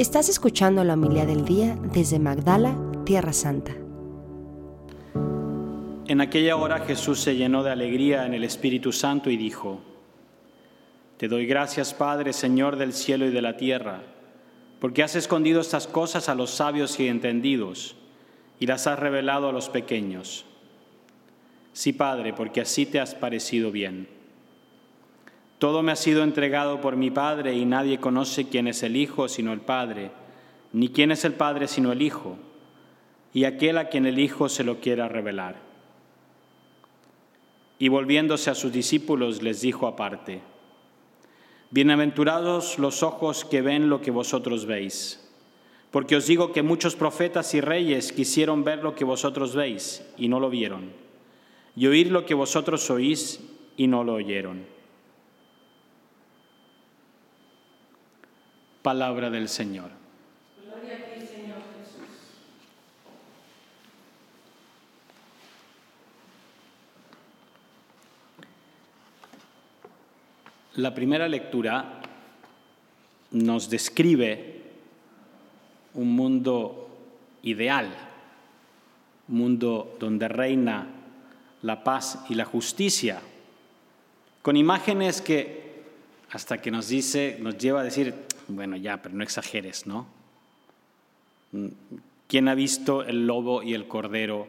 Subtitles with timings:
[0.00, 3.72] Estás escuchando la humildad del día desde Magdala, Tierra Santa.
[6.06, 9.82] En aquella hora Jesús se llenó de alegría en el Espíritu Santo y dijo,
[11.18, 14.00] Te doy gracias, Padre, Señor del cielo y de la tierra,
[14.80, 17.94] porque has escondido estas cosas a los sabios y entendidos
[18.58, 20.46] y las has revelado a los pequeños.
[21.74, 24.08] Sí, Padre, porque así te has parecido bien.
[25.60, 29.28] Todo me ha sido entregado por mi Padre y nadie conoce quién es el Hijo
[29.28, 30.10] sino el Padre,
[30.72, 32.36] ni quién es el Padre sino el Hijo,
[33.32, 35.56] y aquel a quien el Hijo se lo quiera revelar.
[37.78, 40.40] Y volviéndose a sus discípulos les dijo aparte,
[41.70, 45.30] Bienaventurados los ojos que ven lo que vosotros veis,
[45.92, 50.26] porque os digo que muchos profetas y reyes quisieron ver lo que vosotros veis y
[50.26, 50.90] no lo vieron
[51.76, 53.40] y oír lo que vosotros oís
[53.76, 54.66] y no lo oyeron.
[58.82, 59.90] Palabra del Señor.
[60.64, 62.08] Gloria a ti, Señor Jesús.
[70.76, 72.00] La primera lectura
[73.32, 74.62] nos describe
[75.92, 76.88] un mundo
[77.42, 77.94] ideal,
[79.28, 80.86] un mundo donde reina
[81.60, 83.20] la paz y la justicia,
[84.40, 85.60] con imágenes que
[86.30, 88.14] hasta que nos dice, nos lleva a decir,
[88.50, 90.06] bueno, ya, pero no exageres, ¿no?
[92.28, 94.46] ¿Quién ha visto el lobo y el cordero,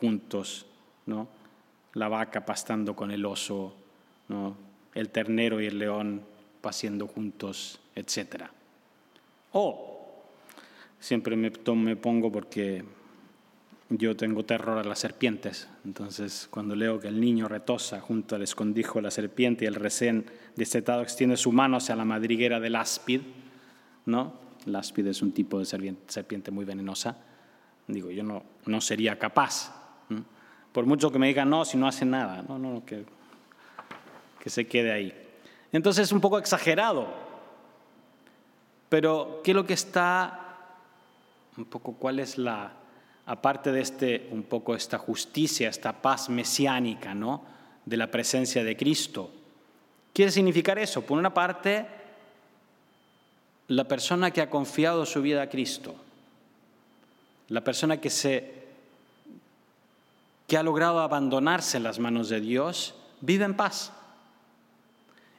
[0.00, 0.66] juntos,
[1.06, 1.28] ¿no?
[1.94, 3.74] La vaca pastando con el oso,
[4.28, 4.56] ¿no?
[4.94, 6.22] El ternero y el león
[6.60, 8.50] paseando juntos, etcétera.
[9.52, 9.98] O
[11.00, 12.84] siempre me, me pongo porque
[13.98, 18.42] yo tengo terror a las serpientes, entonces cuando leo que el niño retosa junto al
[18.42, 20.26] escondijo de la serpiente y el recién
[20.56, 23.20] destetado extiende su mano hacia la madriguera del áspid,
[24.06, 24.34] ¿no?
[24.66, 27.16] El áspid es un tipo de serpiente muy venenosa.
[27.88, 29.74] Digo, yo no, no sería capaz.
[30.72, 33.04] Por mucho que me digan, no, si no hace nada, no, no, que,
[34.40, 35.12] que se quede ahí.
[35.72, 37.08] Entonces es un poco exagerado.
[38.88, 40.68] Pero, ¿qué es lo que está,
[41.56, 42.72] un poco, cuál es la,
[43.26, 47.44] aparte de este, un poco esta justicia, esta paz mesiánica, ¿no?
[47.84, 49.30] De la presencia de Cristo.
[50.12, 51.86] Quiere significar eso, por una parte,
[53.68, 55.94] la persona que ha confiado su vida a Cristo,
[57.48, 58.62] la persona que se
[60.46, 63.90] que ha logrado abandonarse en las manos de Dios, vive en paz.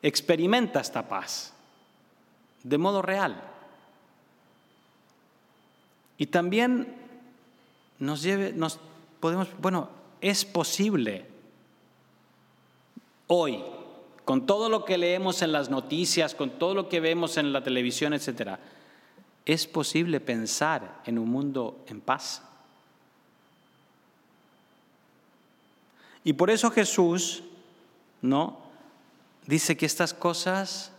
[0.00, 1.52] Experimenta esta paz
[2.62, 3.42] de modo real.
[6.18, 7.01] Y también
[8.02, 8.80] nos lleve, nos
[9.20, 9.88] podemos, bueno,
[10.20, 11.24] es posible
[13.28, 13.62] hoy,
[14.24, 17.62] con todo lo que leemos en las noticias, con todo lo que vemos en la
[17.62, 18.58] televisión, etcétera,
[19.46, 22.42] es posible pensar en un mundo en paz.
[26.24, 27.44] Y por eso Jesús,
[28.20, 28.58] ¿no?
[29.46, 30.90] Dice que estas cosas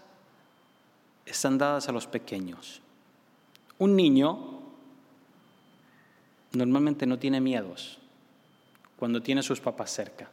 [1.26, 2.82] están dadas a los pequeños.
[3.78, 4.53] Un niño
[6.54, 7.98] normalmente no tiene miedos
[8.98, 10.30] cuando tiene a sus papás cerca.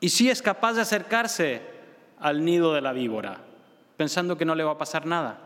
[0.00, 1.60] Y sí es capaz de acercarse
[2.18, 3.40] al nido de la víbora,
[3.96, 5.38] pensando que no le va a pasar nada.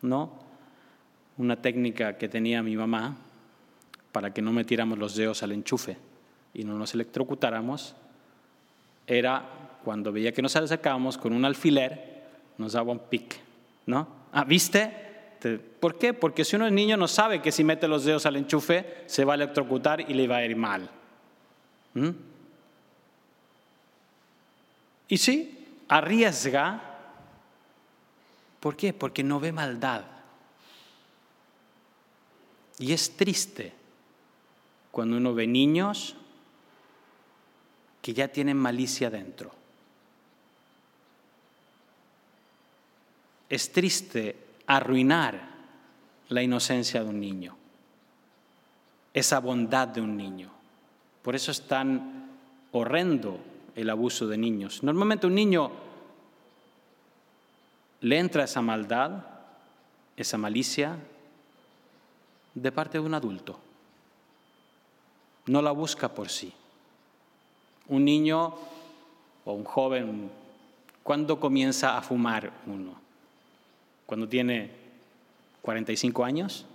[0.00, 0.32] ¿No?
[1.36, 3.16] Una técnica que tenía mi mamá
[4.10, 5.96] para que no metiéramos los dedos al enchufe
[6.54, 7.94] y no nos electrocutáramos
[9.06, 9.44] era
[9.84, 12.24] cuando veía que nos acercábamos con un alfiler,
[12.58, 13.38] nos daba un pic,
[13.86, 14.21] ¿no?
[14.32, 14.90] Ah, ¿viste?
[15.80, 16.14] ¿Por qué?
[16.14, 19.24] Porque si uno es niño no sabe que si mete los dedos al enchufe se
[19.24, 20.88] va a electrocutar y le va a ir mal.
[21.94, 22.10] ¿Mm?
[25.08, 26.80] Y sí, arriesga.
[28.60, 28.92] ¿Por qué?
[28.92, 30.04] Porque no ve maldad.
[32.78, 33.72] Y es triste
[34.90, 36.16] cuando uno ve niños
[38.00, 39.61] que ya tienen malicia dentro.
[43.52, 44.34] Es triste
[44.66, 45.38] arruinar
[46.30, 47.54] la inocencia de un niño,
[49.12, 50.50] esa bondad de un niño.
[51.20, 52.30] Por eso es tan
[52.72, 53.38] horrendo
[53.76, 54.82] el abuso de niños.
[54.82, 55.70] Normalmente un niño
[58.00, 59.22] le entra esa maldad,
[60.16, 60.96] esa malicia,
[62.54, 63.60] de parte de un adulto.
[65.44, 66.54] No la busca por sí.
[67.88, 68.54] Un niño
[69.44, 70.30] o un joven,
[71.02, 73.01] ¿cuándo comienza a fumar uno?
[74.12, 74.68] Cuando tiene
[75.62, 76.66] 45 años,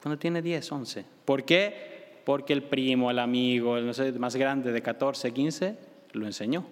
[0.00, 1.04] cuando tiene 10, 11.
[1.26, 2.22] ¿Por qué?
[2.24, 5.76] Porque el primo, el amigo, el más grande de 14, 15,
[6.12, 6.64] lo enseñó.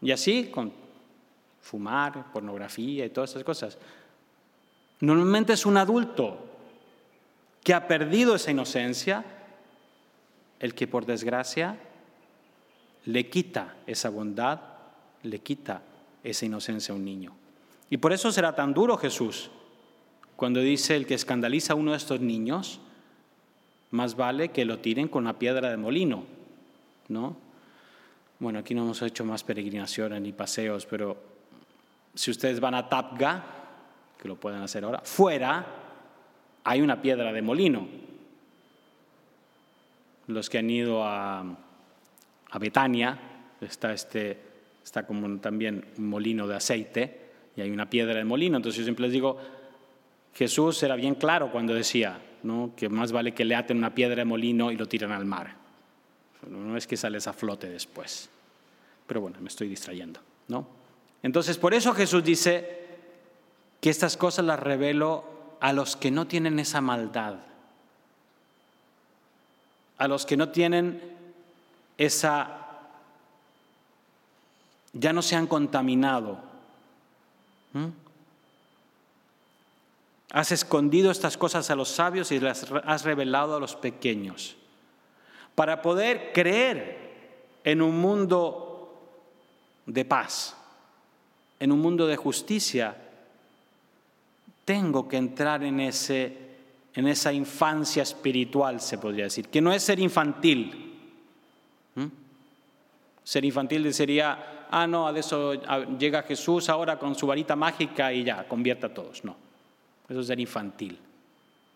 [0.00, 0.72] Y así con
[1.60, 3.78] fumar, pornografía y todas esas cosas.
[5.00, 6.38] Normalmente es un adulto
[7.64, 9.24] que ha perdido esa inocencia
[10.60, 11.76] el que por desgracia
[13.06, 14.60] le quita esa bondad,
[15.24, 15.82] le quita
[16.22, 17.39] esa inocencia a un niño.
[17.90, 19.50] Y por eso será tan duro Jesús
[20.36, 22.80] cuando dice el que escandaliza a uno de estos niños,
[23.90, 26.24] más vale que lo tiren con una piedra de molino,
[27.08, 27.36] ¿no?
[28.38, 31.22] Bueno, aquí no hemos hecho más peregrinaciones ni paseos, pero
[32.14, 33.44] si ustedes van a Tapga,
[34.18, 35.66] que lo pueden hacer ahora, fuera
[36.64, 37.86] hay una piedra de molino.
[40.28, 43.18] Los que han ido a, a Betania,
[43.60, 44.38] está, este,
[44.82, 47.19] está como también un molino de aceite
[47.56, 48.56] y hay una piedra de molino.
[48.56, 49.38] Entonces yo siempre les digo,
[50.34, 52.72] Jesús era bien claro cuando decía ¿no?
[52.76, 55.56] que más vale que le aten una piedra de molino y lo tiran al mar.
[56.48, 58.30] No es que sales a flote después.
[59.06, 60.20] Pero bueno, me estoy distrayendo.
[60.48, 60.66] ¿no?
[61.22, 62.80] Entonces, por eso Jesús dice
[63.80, 65.24] que estas cosas las revelo
[65.60, 67.34] a los que no tienen esa maldad,
[69.98, 71.02] a los que no tienen
[71.98, 72.78] esa,
[74.94, 76.49] ya no se han contaminado.
[80.32, 84.56] Has escondido estas cosas a los sabios y las has revelado a los pequeños.
[85.54, 87.10] Para poder creer
[87.64, 89.00] en un mundo
[89.86, 90.56] de paz,
[91.58, 92.96] en un mundo de justicia,
[94.64, 96.36] tengo que entrar en, ese,
[96.94, 100.96] en esa infancia espiritual, se podría decir, que no es ser infantil.
[101.96, 102.06] ¿Mm?
[103.24, 105.54] Ser infantil sería, ah, no, a eso
[105.98, 109.24] llega Jesús ahora con su varita mágica y ya, convierte a todos.
[109.24, 109.36] No,
[110.08, 110.98] eso es ser infantil.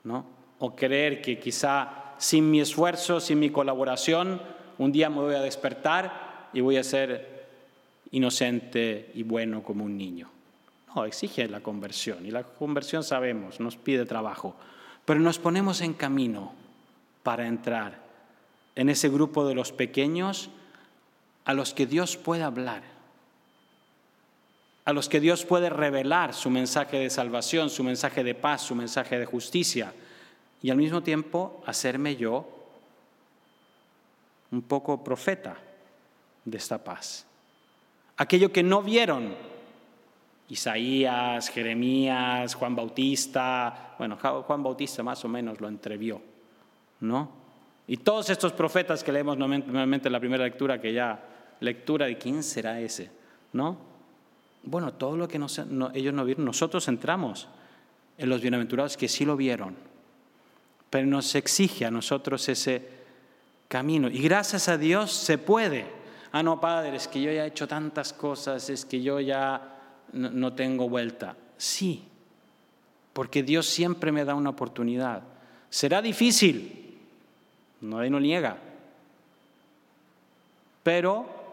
[0.05, 0.25] ¿no?
[0.59, 4.41] O creer que quizá sin mi esfuerzo, sin mi colaboración,
[4.79, 7.47] un día me voy a despertar y voy a ser
[8.13, 10.31] inocente y bueno como un niño.
[10.95, 14.55] No, exige la conversión y la conversión sabemos, nos pide trabajo,
[15.05, 16.53] pero nos ponemos en camino
[17.23, 17.99] para entrar
[18.77, 20.51] en ese grupo de los pequeños
[21.45, 22.83] a los que Dios puede hablar,
[24.85, 28.75] a los que Dios puede revelar su mensaje de salvación, su mensaje de paz, su
[28.75, 29.93] mensaje de justicia,
[30.63, 32.49] y al mismo tiempo hacerme yo
[34.51, 35.57] un poco profeta
[36.45, 37.27] de esta paz.
[38.17, 39.35] Aquello que no vieron
[40.49, 46.21] Isaías, Jeremías, Juan Bautista, bueno, Juan Bautista más o menos lo entrevió,
[47.01, 47.31] ¿no?
[47.87, 52.19] Y todos estos profetas que leemos normalmente en la primera lectura, que ya lectura de
[52.19, 53.11] quién será ese,
[53.53, 53.77] ¿no?
[54.63, 57.49] Bueno, todo lo que ellos no vieron, nosotros entramos
[58.17, 59.75] en los bienaventurados que sí lo vieron,
[60.91, 62.89] pero nos exige a nosotros ese
[63.69, 64.09] camino.
[64.09, 65.87] Y gracias a Dios se puede.
[66.33, 69.75] Ah, no, Padre, es que yo ya he hecho tantas cosas, es que yo ya
[70.13, 71.37] no, tengo vuelta.
[71.57, 72.05] Sí,
[73.13, 75.23] porque Dios siempre me da una oportunidad.
[75.71, 76.97] Será difícil,
[77.81, 78.57] nadie no niega,
[80.83, 81.44] pero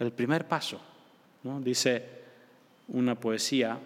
[0.00, 0.80] el primer paso,
[1.44, 1.60] ¿no?
[1.60, 2.20] dice
[2.88, 3.78] una poesía,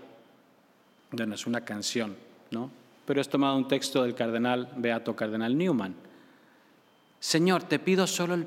[1.11, 2.17] bueno, es una canción,
[2.51, 2.71] ¿no?
[3.05, 5.95] pero es tomado un texto del cardenal Beato Cardenal Newman.
[7.21, 8.47] Señor, te pido solo el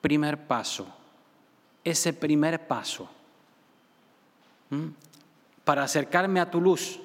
[0.00, 0.86] primer paso,
[1.84, 3.08] ese primer paso
[5.64, 6.98] para acercarme a tu luz,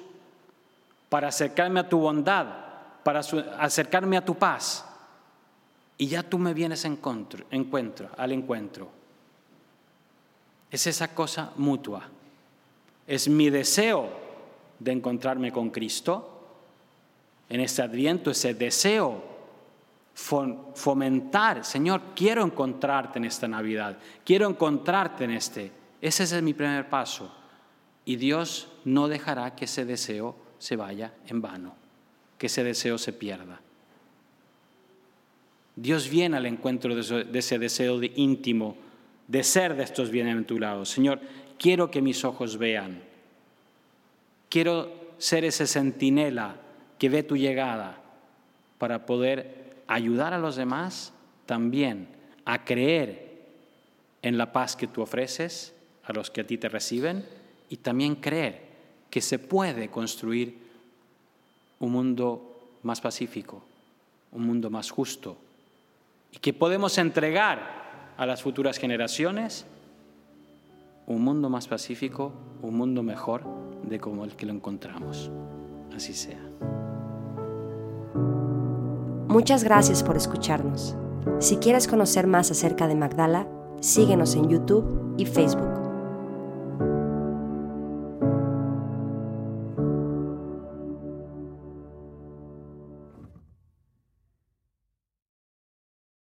[1.08, 2.46] para acercarme a tu bondad,
[3.02, 4.84] para acercarme a tu paz.
[5.96, 8.90] Y ya tú me vienes encuentro, encuentro, al encuentro.
[10.74, 12.02] Es esa cosa mutua.
[13.06, 14.10] Es mi deseo
[14.80, 16.48] de encontrarme con Cristo
[17.48, 19.22] en este adviento, ese deseo
[20.14, 25.70] fomentar, Señor, quiero encontrarte en esta Navidad, quiero encontrarte en este.
[26.00, 27.32] Ese es mi primer paso
[28.04, 31.76] y Dios no dejará que ese deseo se vaya en vano,
[32.36, 33.60] que ese deseo se pierda.
[35.76, 38.76] Dios viene al encuentro de ese deseo de íntimo,
[39.28, 40.88] de ser de estos bienaventurados.
[40.88, 41.20] Señor,
[41.58, 43.02] quiero que mis ojos vean.
[44.48, 46.56] Quiero ser ese centinela
[46.98, 48.00] que ve tu llegada
[48.78, 51.12] para poder ayudar a los demás
[51.46, 52.08] también
[52.44, 53.42] a creer
[54.22, 57.26] en la paz que tú ofreces a los que a ti te reciben
[57.68, 58.62] y también creer
[59.10, 60.58] que se puede construir
[61.78, 63.62] un mundo más pacífico,
[64.32, 65.36] un mundo más justo
[66.32, 67.83] y que podemos entregar
[68.16, 69.66] a las futuras generaciones
[71.06, 73.44] un mundo más pacífico, un mundo mejor
[73.82, 75.30] de como el que lo encontramos.
[75.94, 76.40] Así sea.
[79.28, 80.96] Muchas gracias por escucharnos.
[81.40, 83.46] Si quieres conocer más acerca de Magdala,
[83.80, 85.83] síguenos en YouTube y Facebook.